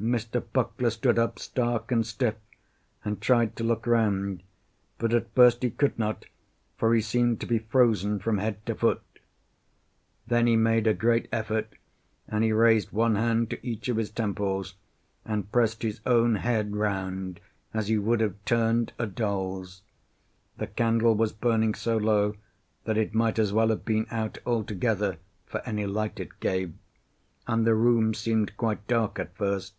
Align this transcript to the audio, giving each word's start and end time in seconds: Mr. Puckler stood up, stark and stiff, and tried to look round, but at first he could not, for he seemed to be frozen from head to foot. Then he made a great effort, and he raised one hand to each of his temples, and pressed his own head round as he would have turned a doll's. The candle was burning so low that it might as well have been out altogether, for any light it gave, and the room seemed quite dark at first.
Mr. 0.00 0.42
Puckler 0.52 0.90
stood 0.90 1.20
up, 1.20 1.38
stark 1.38 1.92
and 1.92 2.04
stiff, 2.04 2.34
and 3.04 3.22
tried 3.22 3.54
to 3.54 3.62
look 3.62 3.86
round, 3.86 4.42
but 4.98 5.14
at 5.14 5.32
first 5.36 5.62
he 5.62 5.70
could 5.70 5.96
not, 5.96 6.26
for 6.76 6.92
he 6.94 7.00
seemed 7.00 7.40
to 7.40 7.46
be 7.46 7.60
frozen 7.60 8.18
from 8.18 8.38
head 8.38 8.66
to 8.66 8.74
foot. 8.74 9.00
Then 10.26 10.48
he 10.48 10.56
made 10.56 10.88
a 10.88 10.92
great 10.92 11.28
effort, 11.30 11.68
and 12.26 12.42
he 12.42 12.50
raised 12.50 12.90
one 12.90 13.14
hand 13.14 13.48
to 13.50 13.66
each 13.66 13.88
of 13.88 13.96
his 13.96 14.10
temples, 14.10 14.74
and 15.24 15.50
pressed 15.52 15.84
his 15.84 16.00
own 16.04 16.34
head 16.34 16.74
round 16.74 17.38
as 17.72 17.86
he 17.86 17.96
would 17.96 18.20
have 18.20 18.34
turned 18.44 18.92
a 18.98 19.06
doll's. 19.06 19.82
The 20.58 20.66
candle 20.66 21.14
was 21.14 21.32
burning 21.32 21.72
so 21.72 21.96
low 21.96 22.34
that 22.82 22.98
it 22.98 23.14
might 23.14 23.38
as 23.38 23.52
well 23.52 23.68
have 23.68 23.84
been 23.84 24.08
out 24.10 24.38
altogether, 24.44 25.18
for 25.46 25.60
any 25.62 25.86
light 25.86 26.18
it 26.18 26.40
gave, 26.40 26.74
and 27.46 27.64
the 27.64 27.76
room 27.76 28.12
seemed 28.12 28.56
quite 28.56 28.86
dark 28.88 29.20
at 29.20 29.34
first. 29.36 29.72